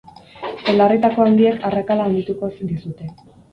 Belarritako 0.67 1.27
handiek 1.29 1.69
arrakala 1.71 2.09
handituko 2.11 2.53
dizute. 2.73 3.15